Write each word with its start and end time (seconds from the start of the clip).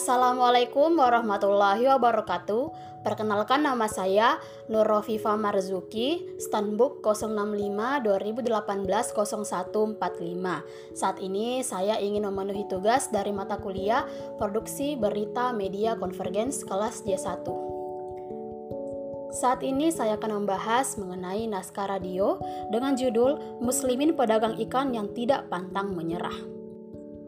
Assalamualaikum 0.00 0.96
warahmatullahi 0.96 1.84
wabarakatuh. 1.84 2.72
Perkenalkan 3.04 3.60
nama 3.60 3.84
saya 3.84 4.40
Nur 4.72 4.88
Rofifa 4.88 5.36
Marzuki, 5.36 6.24
Stanbook 6.40 7.04
065 7.04 8.08
2018 8.08 9.12
0145. 9.12 10.00
Saat 10.96 11.20
ini 11.20 11.60
saya 11.60 12.00
ingin 12.00 12.24
memenuhi 12.32 12.64
tugas 12.64 13.12
dari 13.12 13.28
mata 13.28 13.60
kuliah 13.60 14.08
Produksi 14.40 14.96
Berita 14.96 15.52
Media 15.52 15.92
Konvergens 16.00 16.64
kelas 16.64 17.04
J1. 17.04 17.44
Saat 19.36 19.60
ini 19.60 19.92
saya 19.92 20.16
akan 20.16 20.40
membahas 20.40 20.96
mengenai 20.96 21.44
naskah 21.44 21.92
radio 21.92 22.40
dengan 22.72 22.96
judul 22.96 23.60
Muslimin 23.60 24.16
Pedagang 24.16 24.56
Ikan 24.56 24.96
yang 24.96 25.12
Tidak 25.12 25.52
Pantang 25.52 25.92
Menyerah. 25.92 26.59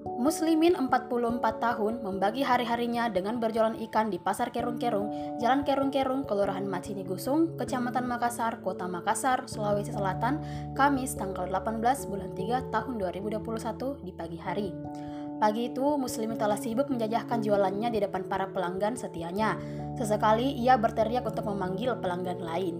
Muslimin 0.02 0.74
44 0.74 1.62
tahun 1.62 2.02
membagi 2.02 2.42
hari-harinya 2.42 3.06
dengan 3.06 3.38
berjualan 3.38 3.78
ikan 3.86 4.10
di 4.10 4.18
Pasar 4.18 4.50
Kerung-Kerung, 4.50 5.38
Jalan 5.38 5.62
Kerung-Kerung, 5.62 6.26
Kelurahan 6.26 6.66
Macini 6.66 7.06
Gusung, 7.06 7.54
Kecamatan 7.54 8.10
Makassar, 8.10 8.58
Kota 8.66 8.90
Makassar, 8.90 9.46
Sulawesi 9.46 9.94
Selatan, 9.94 10.42
Kamis 10.74 11.14
tanggal 11.14 11.46
18 11.46 12.10
bulan 12.10 12.30
3 12.34 12.74
tahun 12.74 12.94
2021 12.98 14.02
di 14.02 14.12
pagi 14.14 14.38
hari. 14.42 14.68
Pagi 15.38 15.74
itu, 15.74 15.86
Muslimin 15.98 16.38
telah 16.38 16.58
sibuk 16.58 16.86
menjajahkan 16.86 17.42
jualannya 17.42 17.90
di 17.90 17.98
depan 17.98 18.26
para 18.30 18.46
pelanggan 18.50 18.94
setianya. 18.94 19.58
Sesekali 19.98 20.54
ia 20.54 20.78
berteriak 20.78 21.26
untuk 21.26 21.50
memanggil 21.50 21.98
pelanggan 21.98 22.38
lain. 22.42 22.78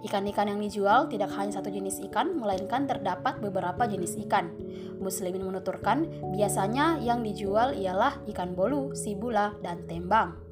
Ikan-ikan 0.00 0.48
yang 0.48 0.60
dijual 0.60 1.12
tidak 1.12 1.32
hanya 1.36 1.60
satu 1.60 1.68
jenis 1.68 2.00
ikan, 2.08 2.36
melainkan 2.40 2.88
terdapat 2.88 3.36
beberapa 3.40 3.84
jenis 3.84 4.16
ikan. 4.28 4.48
Muslimin 4.96 5.44
menuturkan, 5.44 6.08
biasanya 6.32 6.96
yang 7.00 7.20
dijual 7.20 7.76
ialah 7.76 8.20
ikan 8.32 8.56
bolu, 8.56 8.96
sibula, 8.96 9.52
dan 9.60 9.84
tembang. 9.84 10.50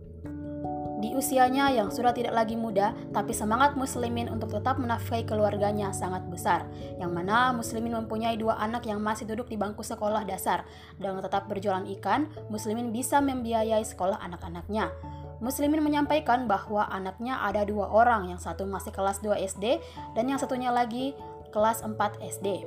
Di 0.99 1.15
usianya 1.15 1.71
yang 1.71 1.95
sudah 1.95 2.11
tidak 2.11 2.35
lagi 2.35 2.59
muda, 2.59 2.91
tapi 3.15 3.31
semangat 3.31 3.79
muslimin 3.79 4.27
untuk 4.27 4.51
tetap 4.51 4.83
menafkahi 4.83 5.23
keluarganya 5.31 5.95
sangat 5.95 6.27
besar. 6.27 6.67
Yang 6.99 7.13
mana 7.15 7.55
muslimin 7.55 7.95
mempunyai 8.03 8.35
dua 8.35 8.59
anak 8.59 8.83
yang 8.83 8.99
masih 8.99 9.23
duduk 9.23 9.47
di 9.47 9.55
bangku 9.55 9.87
sekolah 9.87 10.27
dasar. 10.27 10.67
Dengan 10.99 11.23
tetap 11.23 11.47
berjualan 11.47 11.87
ikan, 11.87 12.27
muslimin 12.51 12.91
bisa 12.91 13.23
membiayai 13.23 13.87
sekolah 13.87 14.19
anak-anaknya. 14.27 14.91
Muslimin 15.39 15.83
menyampaikan 15.83 16.51
bahwa 16.51 16.91
anaknya 16.91 17.39
ada 17.39 17.63
dua 17.63 17.87
orang, 17.91 18.31
yang 18.35 18.41
satu 18.43 18.67
masih 18.67 18.91
kelas 18.91 19.23
2 19.23 19.39
SD 19.47 19.79
dan 20.19 20.25
yang 20.27 20.39
satunya 20.39 20.75
lagi 20.75 21.15
kelas 21.55 21.87
4 21.87 21.95
SD. 22.19 22.67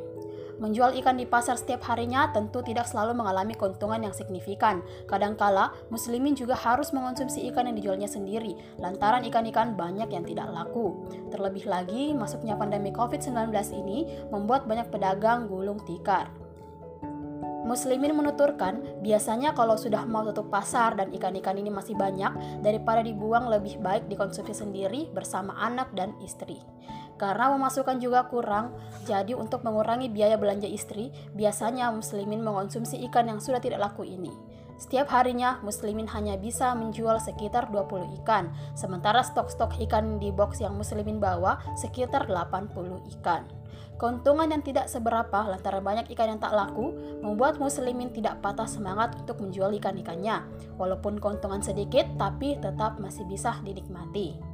Menjual 0.62 0.94
ikan 1.02 1.18
di 1.18 1.26
pasar 1.26 1.58
setiap 1.58 1.82
harinya 1.90 2.30
tentu 2.30 2.62
tidak 2.62 2.86
selalu 2.86 3.18
mengalami 3.18 3.58
keuntungan 3.58 3.98
yang 3.98 4.14
signifikan. 4.14 4.86
Kadangkala, 5.10 5.74
muslimin 5.90 6.38
juga 6.38 6.54
harus 6.54 6.94
mengonsumsi 6.94 7.50
ikan 7.50 7.66
yang 7.66 7.74
dijualnya 7.74 8.06
sendiri, 8.06 8.54
lantaran 8.78 9.26
ikan-ikan 9.26 9.74
banyak 9.74 10.14
yang 10.14 10.22
tidak 10.22 10.54
laku. 10.54 11.02
Terlebih 11.34 11.66
lagi, 11.66 12.14
masuknya 12.14 12.54
pandemi 12.54 12.94
COVID-19 12.94 13.50
ini 13.74 14.06
membuat 14.30 14.70
banyak 14.70 14.94
pedagang 14.94 15.50
gulung 15.50 15.82
tikar. 15.82 16.41
Muslimin 17.62 18.18
menuturkan, 18.18 18.82
biasanya 19.06 19.54
kalau 19.54 19.78
sudah 19.78 20.02
mau 20.10 20.26
tutup 20.26 20.50
pasar 20.50 20.98
dan 20.98 21.14
ikan-ikan 21.14 21.54
ini 21.54 21.70
masih 21.70 21.94
banyak, 21.94 22.34
daripada 22.66 23.06
dibuang 23.06 23.54
lebih 23.54 23.78
baik 23.78 24.10
dikonsumsi 24.10 24.58
sendiri 24.58 25.14
bersama 25.14 25.54
anak 25.62 25.94
dan 25.94 26.18
istri. 26.26 26.58
Karena 27.22 27.54
pemasukan 27.54 28.02
juga 28.02 28.26
kurang, 28.34 28.74
jadi 29.06 29.38
untuk 29.38 29.62
mengurangi 29.62 30.10
biaya 30.10 30.42
belanja 30.42 30.66
istri, 30.66 31.14
biasanya 31.38 31.94
muslimin 31.94 32.42
mengonsumsi 32.42 32.98
ikan 33.10 33.30
yang 33.30 33.38
sudah 33.38 33.62
tidak 33.62 33.78
laku 33.78 34.10
ini. 34.10 34.34
Setiap 34.82 35.14
harinya, 35.14 35.62
muslimin 35.62 36.10
hanya 36.10 36.42
bisa 36.42 36.74
menjual 36.74 37.22
sekitar 37.22 37.70
20 37.70 38.18
ikan, 38.26 38.50
sementara 38.74 39.22
stok-stok 39.22 39.78
ikan 39.86 40.18
di 40.18 40.34
box 40.34 40.58
yang 40.58 40.74
muslimin 40.74 41.22
bawa 41.22 41.62
sekitar 41.78 42.26
80 42.26 42.74
ikan. 43.22 43.61
Keuntungan 44.02 44.50
yang 44.50 44.66
tidak 44.66 44.90
seberapa 44.90 45.46
lantaran 45.46 45.86
banyak 45.86 46.10
ikan 46.18 46.36
yang 46.36 46.42
tak 46.42 46.58
laku 46.58 46.92
membuat 47.22 47.62
muslimin 47.62 48.10
tidak 48.10 48.42
patah 48.42 48.66
semangat 48.66 49.14
untuk 49.16 49.38
menjual 49.40 49.70
ikan-ikannya. 49.78 50.42
Walaupun 50.82 51.22
keuntungan 51.22 51.62
sedikit, 51.62 52.10
tapi 52.18 52.58
tetap 52.58 52.98
masih 52.98 53.24
bisa 53.30 53.56
dinikmati. 53.62 54.51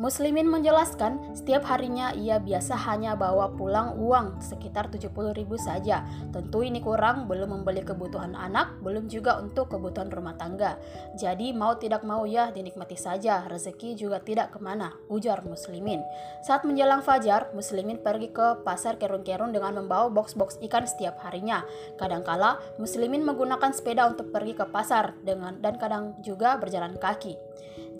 Muslimin 0.00 0.48
menjelaskan, 0.48 1.36
setiap 1.36 1.68
harinya 1.68 2.16
ia 2.16 2.40
biasa 2.40 2.72
hanya 2.88 3.12
bawa 3.12 3.52
pulang 3.52 4.00
uang 4.00 4.40
sekitar 4.40 4.88
70 4.88 5.12
ribu 5.36 5.60
saja. 5.60 6.08
Tentu 6.32 6.64
ini 6.64 6.80
kurang, 6.80 7.28
belum 7.28 7.60
membeli 7.60 7.84
kebutuhan 7.84 8.32
anak, 8.32 8.80
belum 8.80 9.12
juga 9.12 9.36
untuk 9.44 9.68
kebutuhan 9.68 10.08
rumah 10.08 10.40
tangga. 10.40 10.80
Jadi 11.20 11.52
mau 11.52 11.76
tidak 11.76 12.00
mau 12.08 12.24
ya 12.24 12.48
dinikmati 12.48 12.96
saja, 12.96 13.44
rezeki 13.44 13.92
juga 13.92 14.24
tidak 14.24 14.56
ke 14.56 14.58
mana, 14.64 14.96
ujar 15.12 15.44
Muslimin. 15.44 16.00
Saat 16.48 16.64
menjelang 16.64 17.04
fajar, 17.04 17.52
Muslimin 17.52 18.00
pergi 18.00 18.32
ke 18.32 18.64
pasar 18.64 18.96
kerun-kerun 18.96 19.52
dengan 19.52 19.84
membawa 19.84 20.08
box-box 20.08 20.56
ikan 20.64 20.88
setiap 20.88 21.20
harinya. 21.28 21.60
Kadangkala, 22.00 22.56
Muslimin 22.80 23.20
menggunakan 23.20 23.76
sepeda 23.76 24.08
untuk 24.08 24.32
pergi 24.32 24.56
ke 24.56 24.64
pasar 24.64 25.12
dengan 25.20 25.60
dan 25.60 25.76
kadang 25.76 26.16
juga 26.24 26.56
berjalan 26.56 26.96
kaki. 26.96 27.36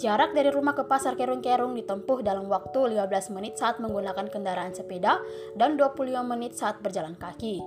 Jarak 0.00 0.32
dari 0.32 0.48
rumah 0.48 0.72
ke 0.72 0.88
pasar 0.88 1.12
kerung-kerung 1.12 1.76
ditempuh 1.76 2.24
dalam 2.24 2.48
waktu 2.48 2.96
15 2.96 3.36
menit 3.36 3.60
saat 3.60 3.84
menggunakan 3.84 4.32
kendaraan 4.32 4.72
sepeda 4.72 5.20
dan 5.60 5.76
25 5.76 6.24
menit 6.24 6.56
saat 6.56 6.80
berjalan 6.80 7.12
kaki. 7.20 7.60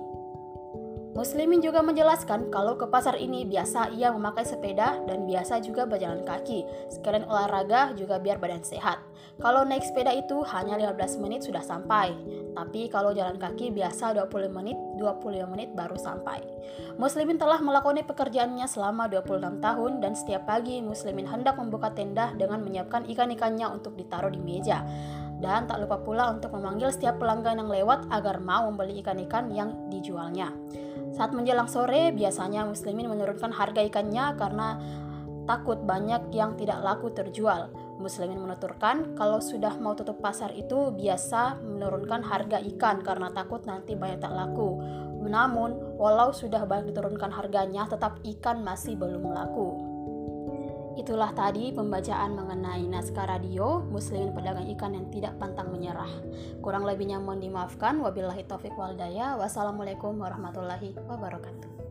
Muslimin 1.14 1.62
juga 1.62 1.78
menjelaskan 1.78 2.50
kalau 2.50 2.74
ke 2.74 2.90
pasar 2.90 3.14
ini 3.22 3.46
biasa 3.46 3.94
ia 3.94 4.10
memakai 4.10 4.42
sepeda 4.42 4.98
dan 5.06 5.30
biasa 5.30 5.62
juga 5.62 5.86
berjalan 5.86 6.26
kaki. 6.26 6.66
Sekalian 6.90 7.30
olahraga 7.30 7.94
juga 7.94 8.18
biar 8.18 8.42
badan 8.42 8.66
sehat. 8.66 8.98
Kalau 9.38 9.62
naik 9.62 9.86
sepeda 9.86 10.10
itu 10.10 10.42
hanya 10.50 10.74
15 10.74 11.22
menit 11.22 11.46
sudah 11.46 11.62
sampai. 11.62 12.18
Tapi 12.54 12.86
kalau 12.86 13.10
jalan 13.10 13.34
kaki 13.34 13.74
biasa 13.74 14.14
20 14.14 14.54
menit, 14.54 14.78
25 14.96 15.50
menit 15.50 15.74
baru 15.74 15.98
sampai. 15.98 16.38
Muslimin 16.96 17.34
telah 17.34 17.58
melakoni 17.58 18.06
pekerjaannya 18.06 18.64
selama 18.70 19.10
26 19.10 19.58
tahun 19.58 19.92
dan 19.98 20.14
setiap 20.14 20.46
pagi 20.46 20.78
Muslimin 20.78 21.26
hendak 21.26 21.58
membuka 21.58 21.90
tenda 21.90 22.30
dengan 22.38 22.62
menyiapkan 22.62 23.10
ikan-ikannya 23.10 23.66
untuk 23.74 23.98
ditaruh 23.98 24.30
di 24.30 24.38
meja. 24.38 24.86
Dan 25.42 25.66
tak 25.66 25.82
lupa 25.82 25.98
pula 25.98 26.30
untuk 26.30 26.54
memanggil 26.54 26.94
setiap 26.94 27.18
pelanggan 27.18 27.58
yang 27.58 27.68
lewat 27.68 28.06
agar 28.08 28.38
mau 28.38 28.70
membeli 28.70 29.02
ikan-ikan 29.02 29.50
yang 29.50 29.90
dijualnya. 29.90 30.54
Saat 31.14 31.34
menjelang 31.34 31.66
sore, 31.66 32.14
biasanya 32.14 32.66
muslimin 32.66 33.10
menurunkan 33.10 33.50
harga 33.50 33.82
ikannya 33.82 34.34
karena 34.38 34.78
takut 35.44 35.78
banyak 35.84 36.32
yang 36.32 36.56
tidak 36.56 36.80
laku 36.80 37.12
terjual. 37.12 37.68
Muslimin 37.98 38.42
menuturkan 38.42 39.14
kalau 39.14 39.38
sudah 39.38 39.78
mau 39.78 39.94
tutup 39.94 40.18
pasar 40.18 40.50
itu 40.54 40.90
biasa 40.94 41.62
menurunkan 41.62 42.26
harga 42.26 42.58
ikan 42.74 43.00
karena 43.06 43.30
takut 43.30 43.62
nanti 43.64 43.94
banyak 43.94 44.18
tak 44.22 44.34
laku. 44.34 44.82
Namun, 45.24 45.96
walau 45.96 46.36
sudah 46.36 46.68
banyak 46.68 46.92
diturunkan 46.92 47.32
harganya, 47.32 47.88
tetap 47.88 48.20
ikan 48.20 48.60
masih 48.60 48.92
belum 48.94 49.32
laku. 49.32 49.94
Itulah 50.94 51.34
tadi 51.34 51.74
pembacaan 51.74 52.38
mengenai 52.38 52.86
naskah 52.86 53.26
radio 53.26 53.82
Muslimin 53.90 54.30
pedagang 54.30 54.70
ikan 54.78 54.94
yang 54.94 55.10
tidak 55.10 55.34
pantang 55.42 55.74
menyerah. 55.74 56.10
Kurang 56.62 56.86
lebihnya 56.86 57.18
mohon 57.18 57.42
dimaafkan. 57.42 57.98
Wabillahi 57.98 58.46
taufik. 58.46 58.78
Wassalamualaikum 58.78 60.14
warahmatullahi 60.22 60.94
wabarakatuh. 60.94 61.83